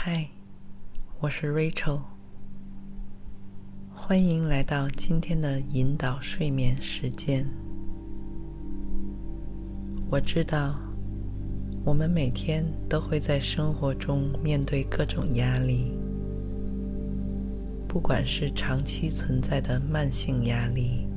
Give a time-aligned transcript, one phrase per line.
[0.00, 0.28] 嗨，
[1.18, 2.02] 我是 Rachel，
[3.92, 7.44] 欢迎来到今天的引导睡眠时间。
[10.08, 10.78] 我知道，
[11.84, 15.92] 我们每天都会在生活中面对各种压力，
[17.88, 21.08] 不管是长期存在的慢性压力，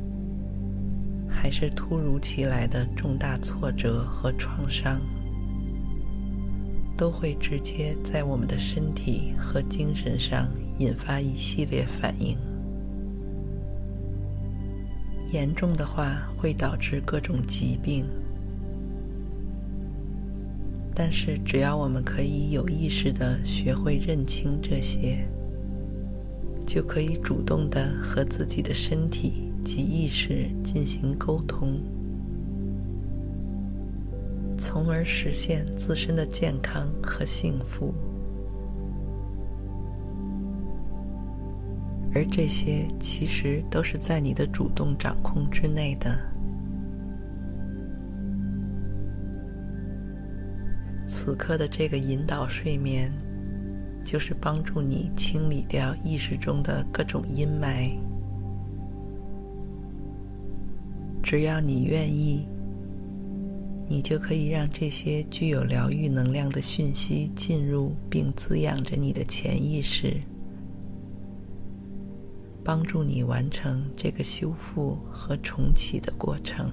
[1.29, 4.99] 还是突如其来的重大挫折和创伤。
[7.01, 12.37] 都会直接在我们的身体和精神上引发一系列反应，
[15.31, 18.05] 严重的话会导致各种疾病。
[20.93, 25.27] 但是，只要我们可以有意识地学会认清这些，
[26.67, 31.79] 就可以主动地和自己的身体及意识进行沟通。
[34.61, 37.91] 从而实现自身的健康和幸福，
[42.13, 46.15] 而这些其实都是在你的主动掌控之内的。
[51.07, 53.11] 此刻的这个引导睡眠，
[54.05, 57.97] 就是帮助你清理掉意识中的各种阴霾。
[61.23, 62.47] 只要你愿意。
[63.91, 70.15] 你就可以让这些具有疗愈能量的讯息进入，并滋养着你的潜意识，
[72.63, 76.71] 帮助你完成这个修复和重启的过程。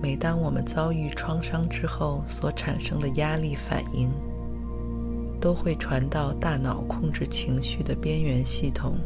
[0.00, 4.10] 每当我们遭遇创伤之后所产生的压力反应，
[5.38, 8.96] 都会传到大脑控制情绪的边缘系统。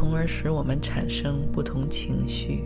[0.00, 2.64] 从而使我们产生不同情绪，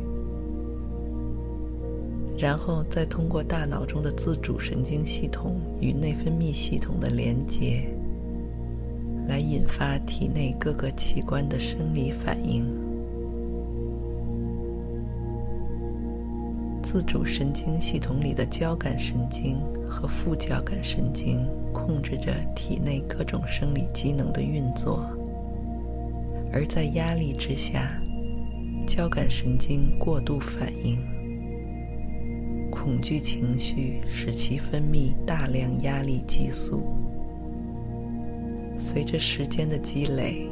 [2.39, 7.89] 然后再通过大脑中的自主神经系统与内分泌系统的连接，
[9.27, 12.65] 来引发体内各个器官的生理反应。
[16.85, 19.59] 自主神经系统里的交感神经
[19.91, 25.05] 和副交感神经控制着体内各种生理机能的运作。
[26.55, 28.01] 而在压力之下，
[28.87, 30.97] 交感神经过度反应，
[32.71, 36.87] 恐惧情绪使其分泌大量压力激素。
[38.79, 40.47] 随着时间的积累，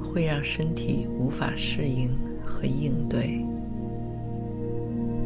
[0.00, 2.08] 会让身体无法适应
[2.40, 3.44] 和应对，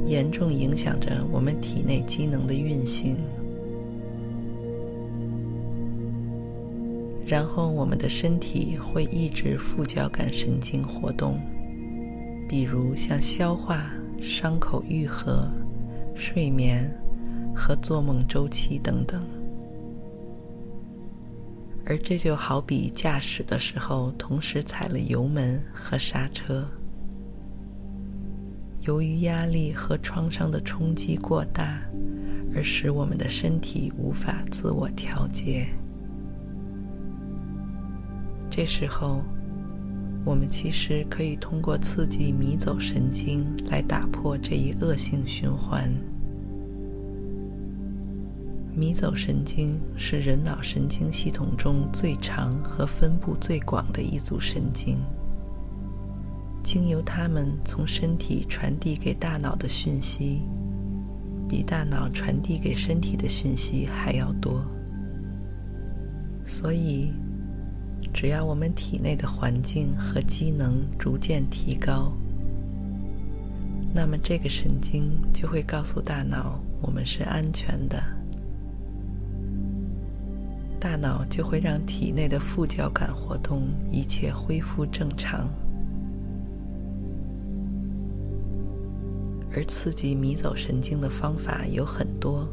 [0.06, 3.14] 严重影响着我们体内机能的运行。
[7.26, 11.40] 然后，我们的身体会抑制副交感神经活动，
[12.48, 13.90] 比如像消化、
[14.22, 15.50] 伤口愈合、
[16.14, 16.88] 睡眠
[17.52, 19.26] 和做梦周期等等。
[21.84, 26.64] 而这就好比驾驶的时候同时踩了油门和刹车。
[28.82, 31.80] 由于压力和创伤的冲击过大，
[32.54, 35.66] 而使我们的身体无法自我调节。
[38.56, 39.22] 这时候，
[40.24, 45.92] 我们其实可以通过刺激迷走神经来打破这一恶性循环。
[48.74, 54.96] 迷走神经是人脑神经系统中最长和分布最广的一组神经，
[56.64, 60.40] 经由它们从身体传递给大脑的讯息，
[61.46, 64.64] 比大脑传递给身体的讯息还要多。
[66.42, 67.12] 所以，
[68.16, 72.10] 只要我们体内的环境和机能逐渐提高，
[73.92, 78.02] 那么这个神经就会告诉大脑我们是安全的，
[80.80, 85.46] 大脑就会让体内的副交感活动一切恢复正常。
[89.54, 92.48] 而刺激迷走神经的方法有很多，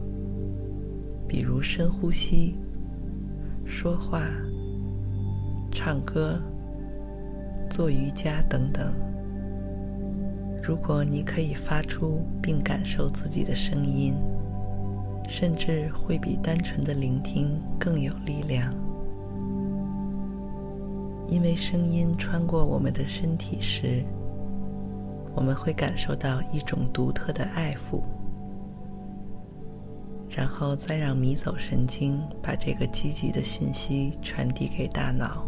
[1.25, 2.53] 比如深呼吸、
[3.65, 4.29] 说话。
[5.73, 6.39] 唱歌、
[7.69, 8.93] 做瑜伽等等，
[10.61, 14.13] 如果你可以发出并感受自己的声音，
[15.27, 18.73] 甚至会比单纯的聆听更有力量。
[21.27, 24.05] 因为声音穿过我们的身体时，
[25.33, 28.03] 我们会感受到一种独特的爱抚，
[30.29, 35.43] 然后再让迷走神经把这个积极的讯息传递给大脑。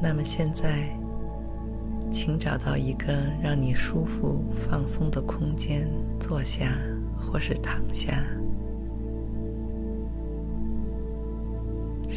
[0.00, 0.88] 那么现在，
[2.10, 3.12] 请找到一个
[3.42, 5.88] 让你舒服、放松的空间，
[6.20, 6.78] 坐下
[7.18, 8.24] 或是躺下。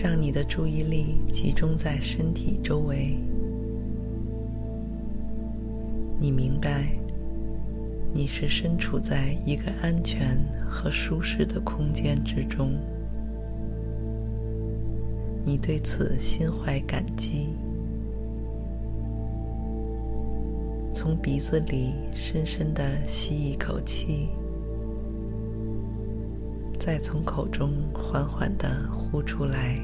[0.02, 3.18] 让你的注意力集中在身体周围。
[6.20, 6.88] 你明白，
[8.14, 10.38] 你是身处在一个安全
[10.70, 12.72] 和舒适的空间之中。
[15.44, 17.56] 你对此心怀感激。
[20.94, 24.30] 从鼻子里深深地吸一口气。
[26.80, 29.80] 再从口中缓缓地呼出来，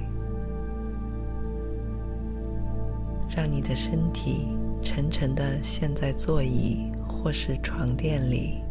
[3.30, 4.48] 让你的身体
[4.82, 8.64] 沉沉地陷在座椅或是床垫里，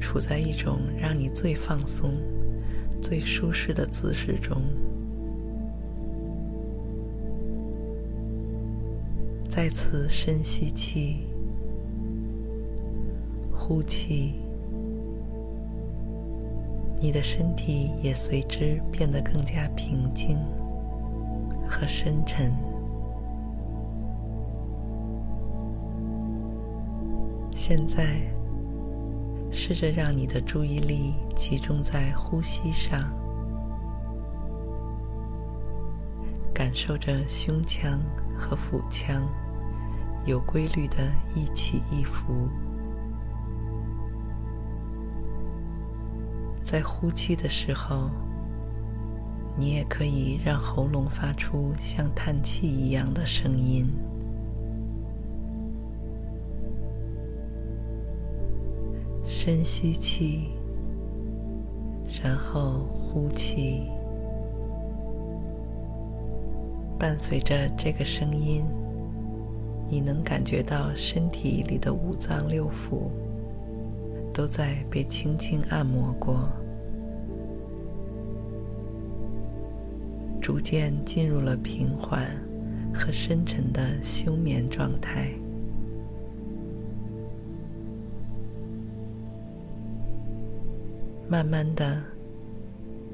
[0.00, 2.12] 处在一种让你最放松、
[3.00, 4.62] 最舒适的姿势中。
[9.54, 11.26] 再次深吸气，
[13.54, 14.40] 呼气。
[16.98, 20.38] 你的身体也随之变得更加平静
[21.68, 22.50] 和深沉。
[27.54, 28.22] 现在，
[29.50, 33.12] 试着让你的注意力集中在呼吸上，
[36.54, 38.00] 感受着胸腔
[38.34, 39.28] 和腹腔
[40.24, 40.96] 有规律的
[41.34, 42.48] 一起一伏。
[46.62, 48.10] 在呼气的时候，
[49.56, 53.86] 你也可以让喉咙发出像叹气一样的声音。
[59.26, 60.52] 深吸气，
[62.22, 63.82] 然后呼气。
[66.98, 68.64] 伴随着这个声音，
[69.92, 73.10] 你能感觉到身体里的五脏六腑
[74.32, 76.48] 都在被轻轻按摩过。
[80.40, 82.26] 逐渐进入了平缓
[82.94, 85.30] 和深沉的休眠状态。
[91.28, 92.02] 慢慢的，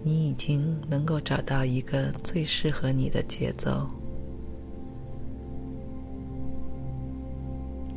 [0.05, 3.85] 你已经能够找到一个最适合你的节奏，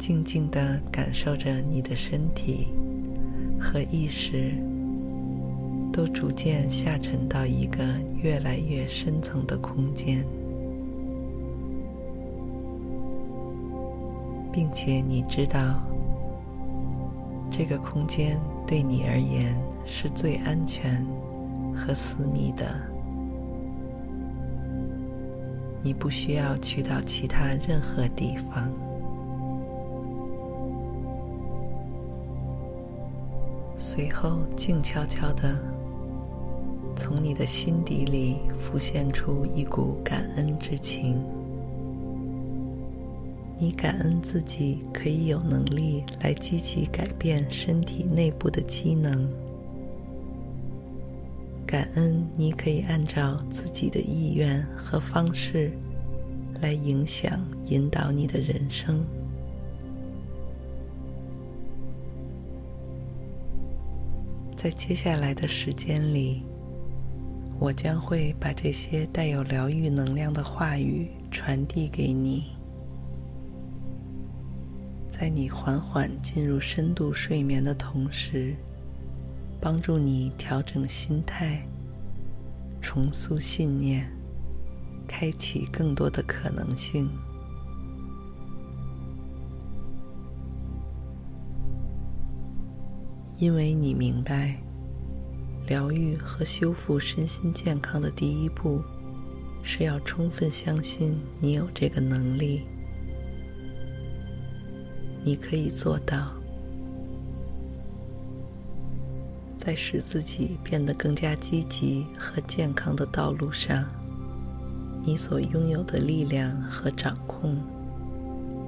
[0.01, 2.69] 静静的感受着你的身体
[3.59, 4.51] 和意识。
[5.93, 7.83] 都逐渐下沉到一个
[8.15, 10.25] 越来越深层的空间，
[14.53, 15.83] 并且你知道，
[17.51, 19.53] 这个空间对你而言
[19.85, 21.05] 是最安全
[21.75, 22.73] 和私密的。
[25.83, 28.71] 你不需要去到其他任何地方。
[33.93, 35.53] 随后，静悄悄的。
[36.95, 41.21] 从你的心底里浮现出一股感恩之情，
[43.59, 49.29] 你感恩自己可以有能力来积极改变身体内部的机能，
[51.67, 55.69] 感恩你可以按照自己的意愿和方式
[56.61, 59.05] 来影响、引导你的人生。
[64.61, 66.43] 在接下来的时间里。
[67.59, 72.51] 我将会把这些带有疗愈能量的话语传递给你，
[75.09, 78.55] 在你缓缓进入深度睡眠的同时，
[79.59, 81.67] 帮助你调整心态，
[82.79, 84.07] 重塑信念，
[85.07, 87.09] 开启更多的可能性。
[93.41, 94.55] 因为你明白。
[95.67, 98.83] 疗愈和修复身心健康的第一步，
[99.63, 102.61] 是要充分相信你有这个能力，
[105.23, 106.31] 你可以做到。
[109.57, 113.85] 在使自己变得更加积极和健康的道路上，
[115.03, 117.57] 你所拥有的力量和掌控，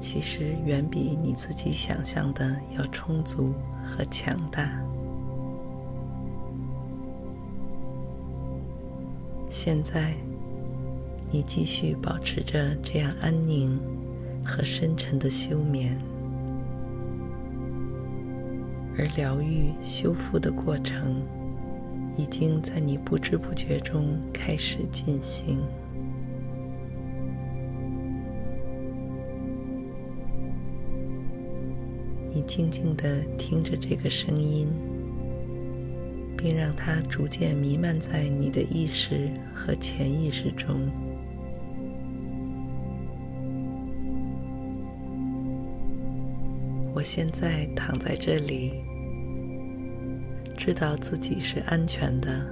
[0.02, 3.54] 其实远比你自己想象的要充足
[3.86, 4.72] 和强大。
[9.50, 10.14] 现在，
[11.32, 13.80] 你继续保持着这样安宁
[14.44, 15.98] 和深沉的休眠，
[18.98, 21.22] 而疗愈修复的过程
[22.18, 25.60] 已经在你不知不觉中开始进行。
[32.34, 34.68] 你静静地听着这个声音。
[36.44, 40.92] 并让它逐渐弥漫在你的意识和潜意识中。
[46.94, 48.74] 我现在躺在这里，
[50.58, 52.46] 知道自己是安全的。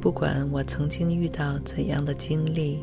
[0.00, 2.78] 不管我曾经遇到怎样的经历，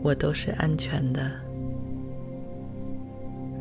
[0.00, 1.28] 我都是安全的。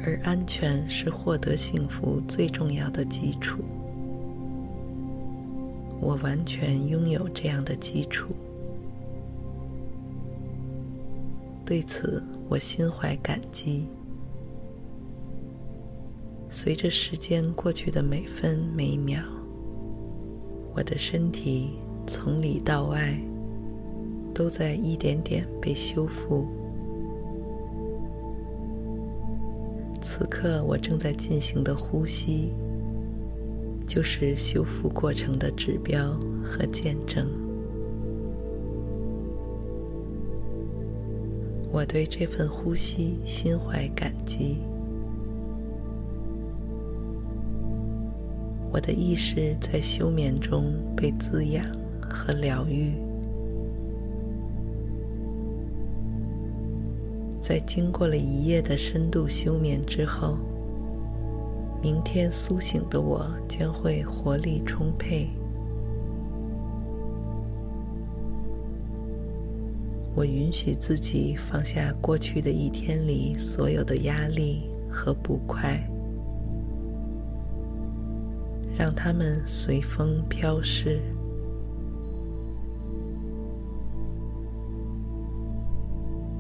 [0.03, 3.63] 而安全是获得幸福最重要的基础。
[6.01, 8.33] 我完全拥有这样的基础，
[11.65, 13.85] 对此我心怀感激。
[16.49, 19.21] 随着时间过去的每分每秒，
[20.73, 21.71] 我的身体
[22.07, 23.13] 从里到外
[24.33, 26.47] 都在一点点被修复。
[30.19, 32.51] 此刻我正在进行的呼吸，
[33.87, 36.11] 就是修复过程的指标
[36.43, 37.25] 和见证。
[41.71, 44.57] 我对这份呼吸心怀感激。
[48.73, 51.65] 我的意识在休眠中被滋养
[52.01, 52.91] 和疗愈。
[57.49, 60.37] 在经过了一夜的深度休眠之后，
[61.81, 65.27] 明天苏醒的我将会活力充沛。
[70.13, 75.83] 我允许自己放下过去的一天里所有的压力和不快，
[78.77, 80.99] 让它们随风飘逝。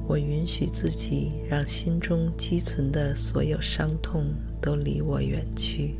[0.09, 5.99] 我允许自己让心中积存的所有伤痛都离我远去，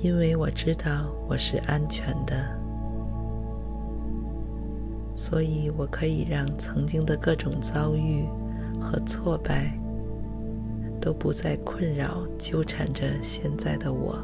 [0.00, 2.34] 因为我知道我是安全的，
[5.14, 8.24] 所以我可以让曾经的各种遭遇
[8.80, 9.72] 和挫败
[11.00, 14.18] 都不再困扰纠缠着现在的我。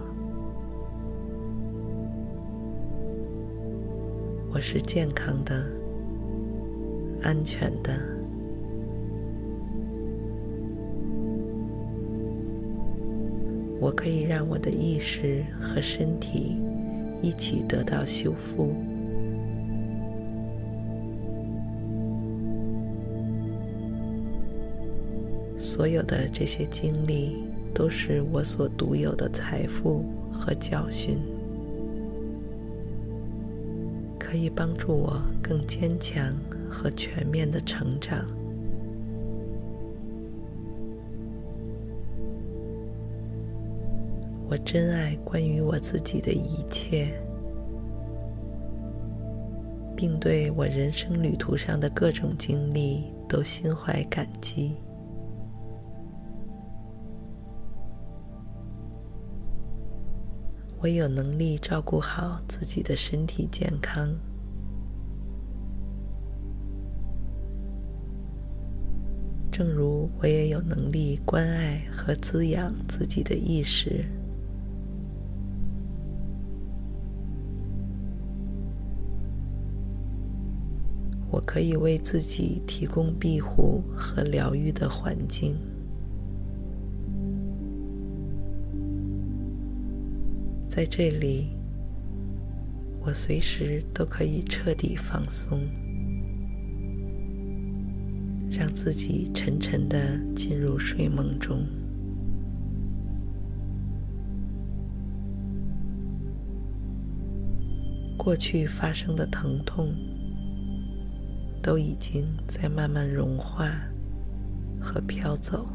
[4.57, 5.67] 我是健康的、
[7.21, 7.93] 安全的。
[13.79, 16.57] 我可以让我的意识和身体
[17.21, 18.75] 一起得到修复。
[25.59, 27.45] 所有的这些经历
[27.75, 31.36] 都是我所独有的财富和教训。
[34.37, 36.37] 可以帮助我更坚强
[36.69, 38.23] 和全面的成长。
[44.47, 47.19] 我珍爱关于我自己的一切，
[49.97, 54.77] 并对我人生旅途上的各种经历都心怀感激。
[60.87, 64.09] 我有能力照顾好自己的身体健康，
[69.51, 74.05] 正如我也有能力关爱和滋养自己的意识。
[81.29, 85.57] 我可以为自己提供庇护和疗愈的环境。
[90.77, 91.49] 在这里，
[93.01, 95.59] 我随时都可以彻底放松，
[98.51, 101.67] 让自己沉沉的进入睡梦中。
[108.19, 109.95] 过去发生的疼痛，
[111.63, 113.81] 都已经在慢慢融化
[114.79, 115.67] 和飘走。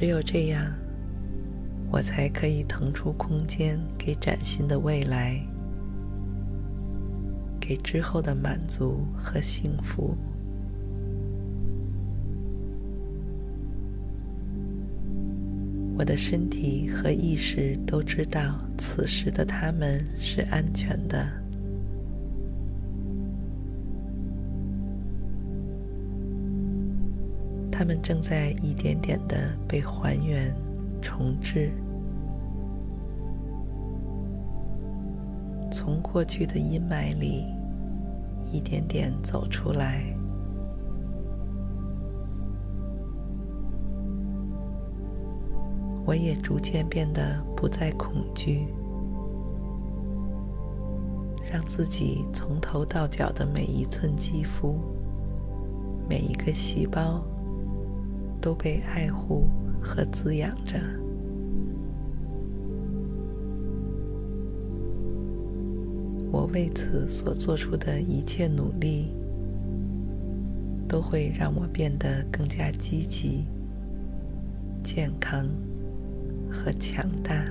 [0.00, 0.72] 只有这样，
[1.90, 5.44] 我才可以腾出空间给崭新的未来，
[7.58, 10.16] 给之后的满足和幸福。
[15.96, 21.28] 我的身体和意识都知道，此时的他们是安全的。
[27.78, 29.36] 他们正在一点点的
[29.68, 30.52] 被还原、
[31.00, 31.70] 重置，
[35.70, 37.44] 从过去的阴霾里
[38.50, 40.02] 一点点走出来。
[46.04, 48.66] 我也逐渐变得不再恐惧，
[51.48, 54.80] 让自己从头到脚的每一寸肌肤、
[56.08, 57.22] 每一个细胞
[58.40, 59.48] 都被爱护
[59.80, 60.80] 和滋养着。
[66.30, 69.14] 我为此所做出的一切努力，
[70.88, 73.46] 都会让我变得更加积极、
[74.82, 75.48] 健康。
[76.50, 77.44] 和强大，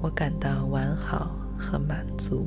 [0.00, 2.46] 我感到完好和满足，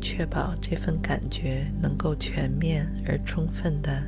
[0.00, 4.02] 确保这份感觉能够全面而充分的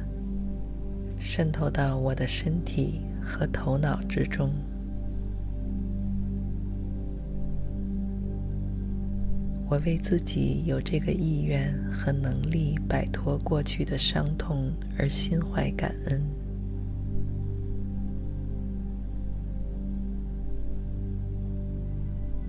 [1.19, 4.50] 渗透到我的身体和头脑之中。
[9.69, 16.23] 我为自己有这个意愿和能力摆脱过去的伤痛而心怀感恩，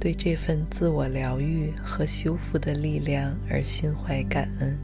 [0.07, 4.79] 对这份自我疗愈和修复的力量而心怀感恩。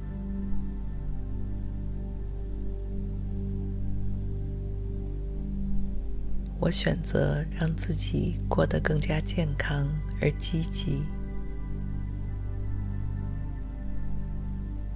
[6.60, 9.88] 我选择让自己过得更加健康
[10.22, 11.02] 而积极。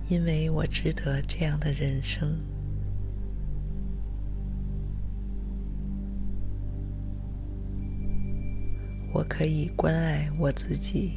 [0.09, 2.37] 因为我值得这样的人生，
[9.17, 11.13] 我可以关爱我自己。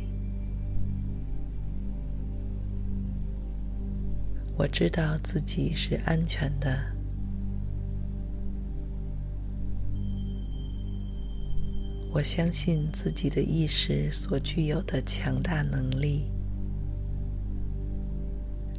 [4.56, 6.78] 我知道自己是安全的，
[12.10, 16.24] 我相信自己的意识所具有的强大能力。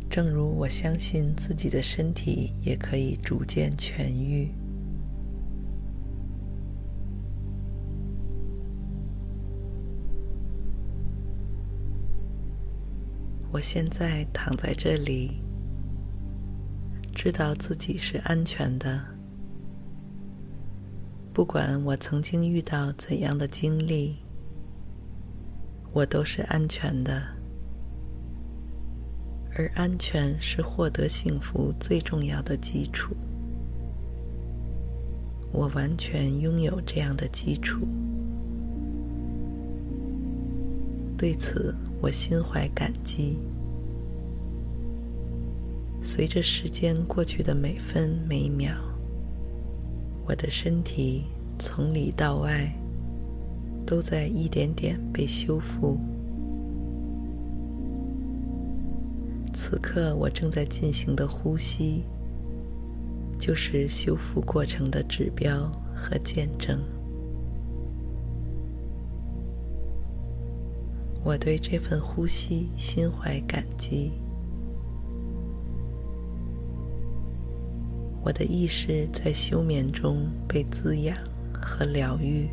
[0.10, 4.50] 正如我相信自己的身体也可以逐渐痊愈，
[13.54, 15.42] 我现在躺在这里，
[17.14, 19.04] 知道自己是安全的。
[21.34, 24.16] 不管我曾经遇到怎样的经历，
[25.92, 27.22] 我都是安全的。
[29.54, 33.14] 而安全是获得幸福最重要的基础。
[35.52, 37.86] 我完全拥有这样的基础，
[41.22, 43.38] 对此我心怀感激。
[46.02, 48.74] 随着时间过去的每分每秒，
[50.26, 51.26] 我的身体
[51.60, 52.74] 从里到外
[53.86, 56.00] 都在一点点被修复。
[59.54, 62.04] 此刻我正在进行的呼吸，
[63.38, 66.80] 就是修复过程的指标和见证。
[71.24, 74.12] 我对这份呼吸心怀感激。
[78.24, 81.18] 我的意识在休眠中被滋养
[81.54, 82.48] 和疗愈。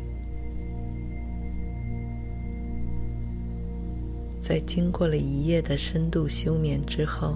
[4.41, 7.35] 在经过了一夜的深度休眠之后，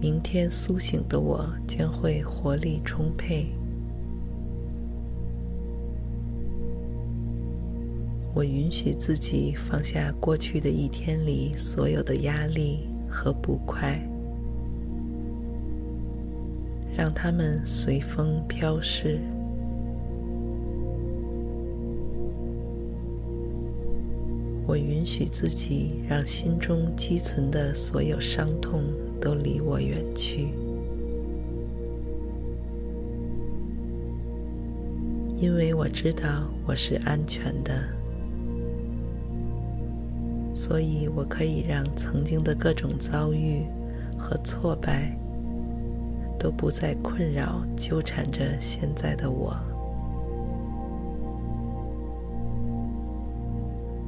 [0.00, 3.57] 明天苏醒的我将会活力充沛。
[8.38, 14.00] 我允许自己放下过去的一天里所有的压力和不快，
[16.96, 19.18] 让它们随风飘逝。
[24.68, 28.84] 我允许自己让心中积存的所有伤痛
[29.20, 30.50] 都离我远去，
[35.40, 37.97] 因为我知道我是安全的。
[40.68, 43.64] 所以我可以让曾经的各种遭遇
[44.18, 45.16] 和挫败
[46.38, 49.56] 都不再困扰、纠缠着现在的我。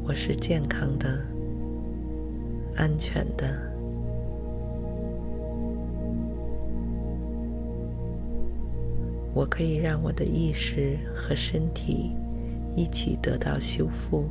[0.04, 1.18] 我是健康的、
[2.76, 3.58] 安全的。
[9.32, 12.10] 我可以让我的意识和身体
[12.76, 14.28] 一起得到修复。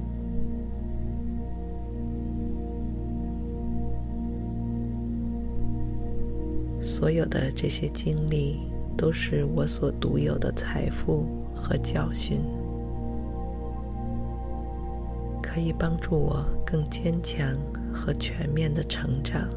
[7.00, 8.60] 所有的这些经历
[8.98, 12.42] 都是我所独有的财富和教训，
[15.42, 17.58] 可以帮助我更坚强
[17.94, 19.48] 和全面的成长。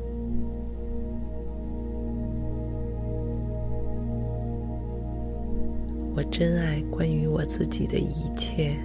[6.14, 8.76] 我珍爱关于我自己的一切，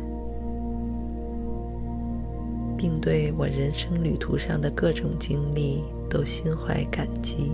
[2.75, 7.51] 并对我人生旅途上的各种经历都心怀感激。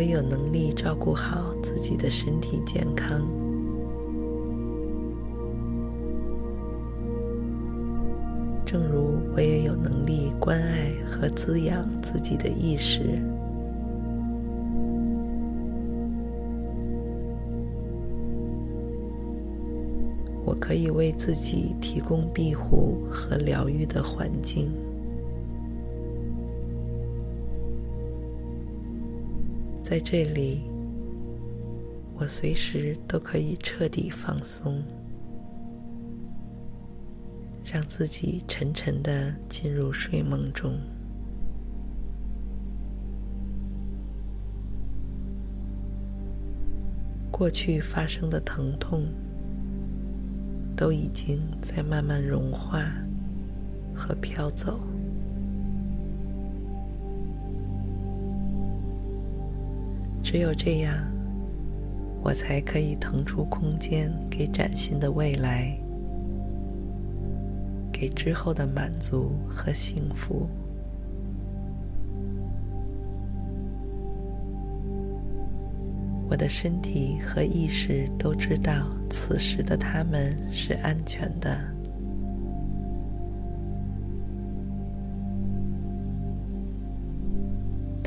[0.00, 3.20] 我有能力照顾好自己的身体健康，
[8.64, 13.02] 正如我也有能力关爱和滋养自己的意识。
[20.46, 24.72] 我可以为自己提供庇护和疗愈的环境，
[29.90, 30.62] 在这里，
[32.14, 34.80] 我随时都可以彻底放松，
[37.64, 40.78] 让自己沉沉的进入睡梦中。
[47.28, 49.08] 过去发生的疼痛。
[50.76, 52.90] 都已经在慢慢融化
[53.94, 54.80] 和飘走。
[60.32, 60.94] 只有这样，
[62.22, 65.76] 我才可以腾出空间给崭新的未来，
[67.92, 70.48] 给之后的满足和幸福。
[76.28, 81.60] 我的身体和意识都知道，此时的他们是安全的。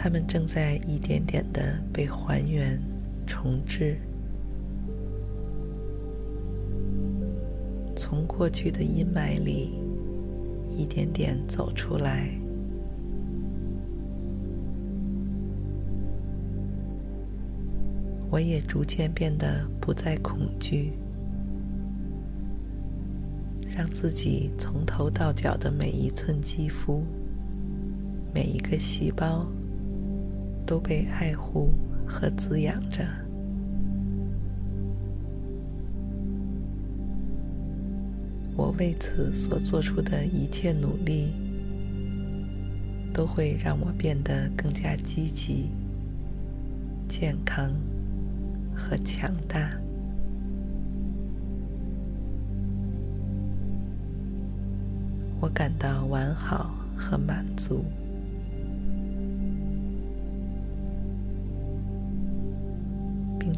[0.04, 2.78] 他们正在一点点的被还原、
[3.26, 3.98] 重置，
[7.96, 9.80] 从过去的阴霾里
[10.68, 12.30] 一点点走出来。
[18.30, 20.92] 我也逐渐变得不再恐惧，
[23.72, 27.06] 让自己从头到脚的每一寸肌肤、
[28.34, 29.48] 每一个细胞
[30.66, 31.74] 都被爱护
[32.06, 33.06] 和滋养着。
[38.56, 41.34] 我为此所做出的一切努力，
[43.14, 45.70] 都会让我变得更加积极、
[47.08, 47.72] 健康。
[48.76, 49.70] 和强大，
[55.40, 57.86] 我感到完好和满足，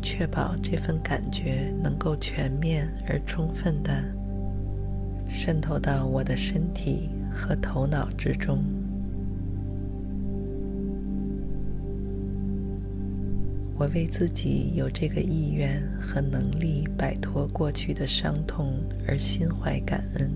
[0.06, 3.92] 确保这份感觉能够全面而充分的
[5.28, 8.64] 渗透到我的身体和头脑之中。
[13.76, 18.76] 我为自己有这个意愿和能力摆脱过去的伤痛
[19.08, 20.30] 而心怀感恩，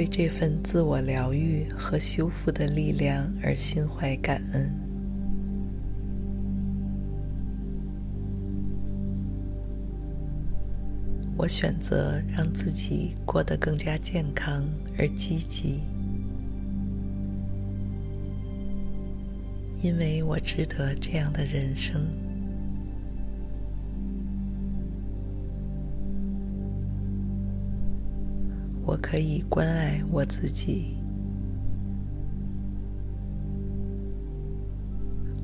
[0.00, 4.72] 对这份自我疗愈和修复的力量而心怀感恩。
[11.36, 14.66] 我选择让自己过得更加健康
[14.98, 15.82] 而积极。
[19.82, 22.00] 因为我值得这样的人生，
[28.82, 30.96] 我可以关爱我自己。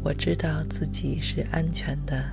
[0.02, 2.24] 我知道自己是安全的，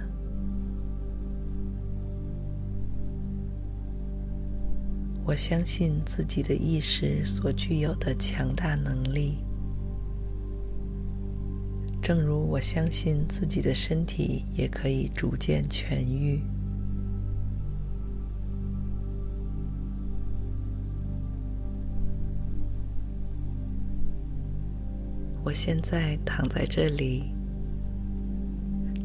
[5.26, 9.40] 我相信自己的意识所具有的强大能力。
[12.00, 16.42] 正如我相信自己的身体也可以逐渐痊愈。
[25.54, 27.26] 我现在躺在这里，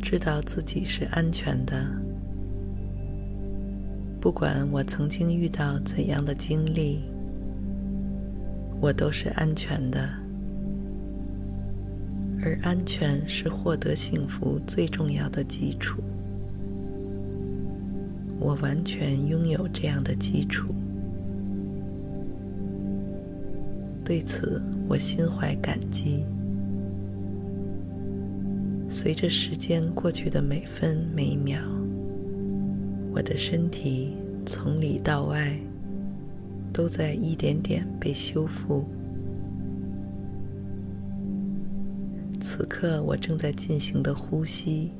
[0.00, 1.86] 知道自己是安全的。
[4.18, 7.02] 不管我曾经遇到怎样的经历，
[8.80, 10.08] 我都是安全的。
[12.42, 16.02] 而安全是获得幸福最重要的基础。
[18.40, 20.74] 我完全拥有这样的基础，
[24.02, 26.24] 对此我心怀感激。
[29.00, 31.62] 随着时间过去的每分每秒，
[33.12, 35.56] 我的身体从里到外
[36.72, 38.84] 都在一点点被修复。
[42.40, 44.90] 此刻我正在进行的呼吸，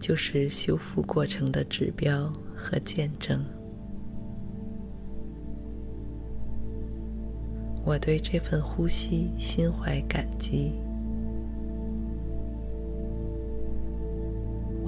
[0.00, 3.44] 就是修复过程的指标和见证。
[7.84, 10.72] 我对这份呼吸心怀感激。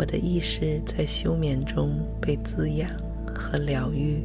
[0.04, 2.90] 我的意识在休眠中被滋养
[3.34, 4.22] 和疗愈。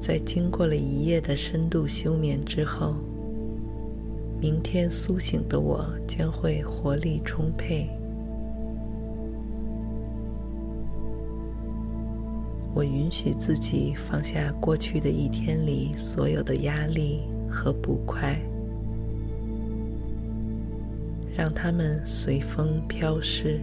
[0.00, 2.96] 在经过了一夜的深度休眠之后，
[4.40, 7.88] 明天苏醒的我将会活力充沛。
[12.74, 18.36] 我允许自己放下过去的一天里所有的压力和不快，
[21.38, 23.60] 让它们随风飘逝。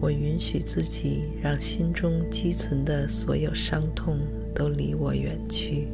[0.00, 4.18] 我允许自己让心中积存的所有伤痛
[4.54, 5.88] 都离我远去，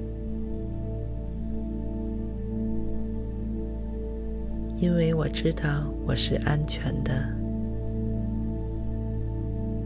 [4.79, 7.12] 因为我知道我是安全的，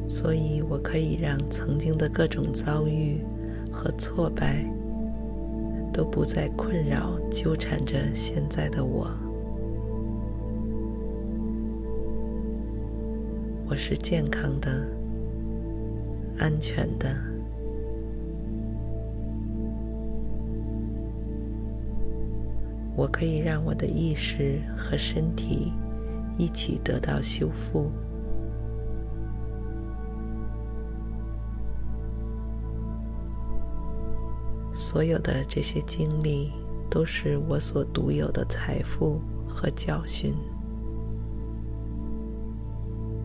[0.06, 3.22] 所以我可以让曾经的各种遭遇
[3.72, 4.62] 和挫败
[5.92, 9.10] 都不再困扰纠缠着现在的我。
[13.68, 14.86] 我是健康的、
[16.38, 17.14] 安全的。
[22.94, 25.72] 我可以让我的意识和身体
[26.38, 27.90] 一起得到修复。
[34.92, 36.52] 所有的这些经历
[36.90, 40.34] 都是我所独有的财富和教训。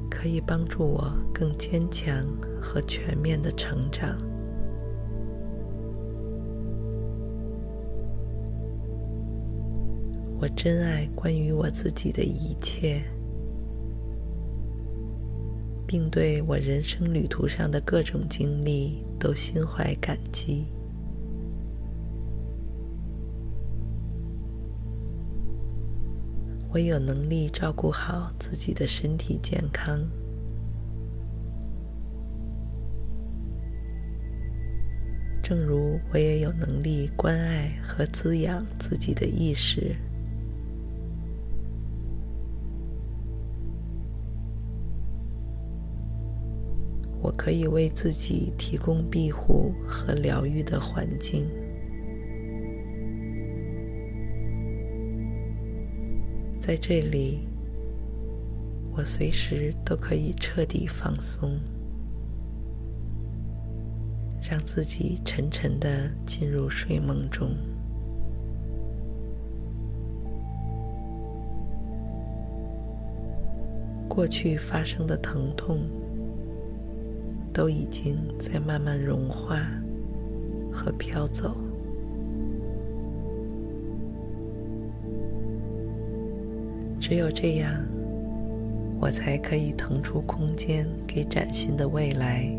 [0.09, 2.25] 可以帮助我更坚强
[2.61, 4.17] 和全面的成长。
[10.39, 13.03] 我珍爱关于我自己的一切，
[15.85, 20.65] 并对我人生旅途上的各种经历都心怀感激。
[26.69, 29.99] 我有能力照顾好自己的身体健康，
[35.41, 39.95] 正如我也有能力关爱和滋养自己的意识。
[47.19, 51.49] 我可以为自己提供庇护和疗愈的环境。
[56.67, 57.47] 在这里，
[58.91, 61.57] 我随时都可以彻底放松，
[64.41, 67.55] 让自己沉沉的进入睡梦中。
[74.09, 75.79] 过去发生的疼痛，
[77.53, 79.55] 都已经在慢慢融化
[80.69, 81.55] 和飘走。
[86.99, 87.73] 只有这样，
[88.99, 92.49] 我才可以腾出空间给崭新的未来，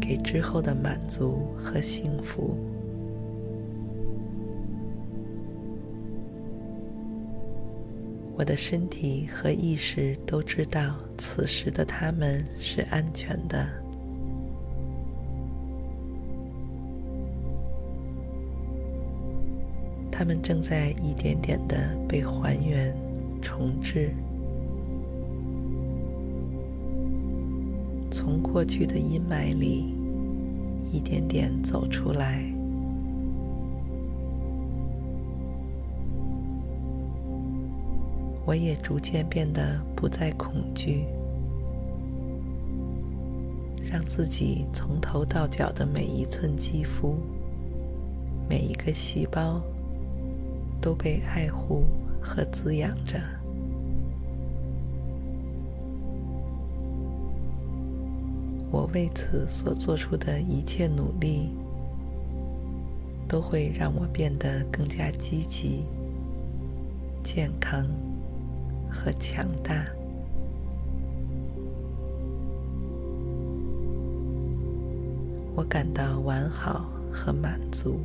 [0.00, 2.56] 给之后的满足和幸福。
[8.36, 13.66] 我的身体和意识都知道，此时的他们是安全的。
[20.18, 22.92] 他们正在一点点的被还原、
[23.40, 24.12] 重置，
[28.10, 29.94] 从过去的阴霾里
[30.92, 32.42] 一点点走出来。
[38.44, 41.04] 我也逐渐变得不再恐惧，
[43.88, 47.14] 让自己从头到脚的每一寸肌肤、
[48.48, 49.62] 每一个细胞
[50.80, 51.84] 都被爱护
[52.20, 53.20] 和滋养着。
[58.70, 61.48] 我为此所做出的一切努力，
[63.26, 65.84] 都会让我变得更加积极、
[67.24, 67.86] 健康
[68.90, 69.86] 和强大。
[75.56, 77.98] 我感到完好和满足，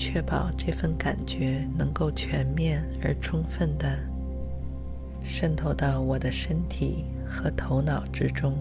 [0.00, 3.98] 确保这份感觉能够全面而充分的。
[5.22, 8.56] 渗透到我的身体和头脑之中。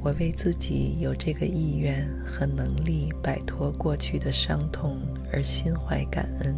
[0.00, 4.98] 我为自己有这个意愿和能力摆脱过去的伤痛
[5.32, 6.54] 而心怀感恩，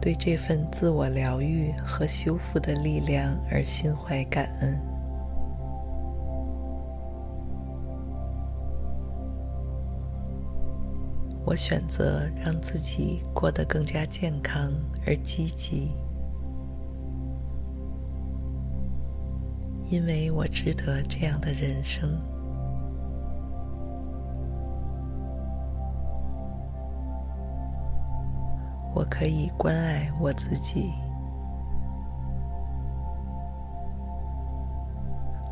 [0.00, 4.80] 对这份自我疗愈和修复的力量而心怀感恩。
[11.44, 14.70] 我选择让自己过得更加健康
[15.06, 15.90] 而积极，
[19.90, 22.20] 因为我值得这样的人生。
[28.94, 30.92] 我可以关爱我自己。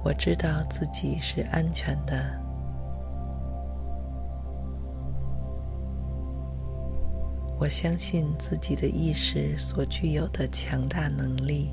[0.05, 2.15] 我知道自己是安全的。
[7.59, 11.71] 我相信自己的意识所具有的强大能力，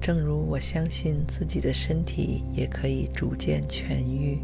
[0.00, 4.42] 正如我相信自己的身体也可以逐渐痊愈。